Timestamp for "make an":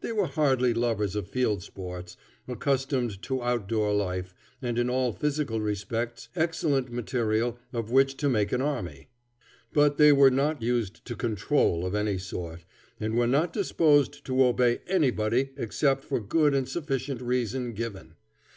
8.28-8.60